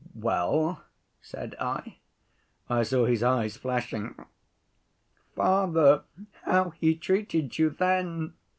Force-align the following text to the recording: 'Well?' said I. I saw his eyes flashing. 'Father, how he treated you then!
'Well?' 0.15 0.83
said 1.21 1.53
I. 1.59 1.97
I 2.67 2.81
saw 2.81 3.05
his 3.05 3.21
eyes 3.21 3.55
flashing. 3.57 4.15
'Father, 5.35 6.05
how 6.45 6.71
he 6.71 6.95
treated 6.95 7.59
you 7.59 7.69
then! 7.69 8.33